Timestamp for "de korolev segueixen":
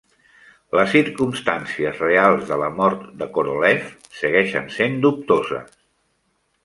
3.21-4.73